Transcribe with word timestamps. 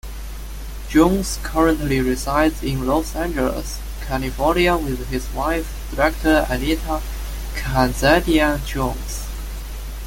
Jones 0.89 1.37
currently 1.43 2.01
resides 2.01 2.63
in 2.63 2.87
Los 2.87 3.15
Angeles, 3.15 3.79
California 4.03 4.75
with 4.75 5.09
his 5.09 5.31
wife, 5.33 5.71
director 5.91 6.47
Anita 6.49 7.03
Khanzadian-Jones. 7.53 9.27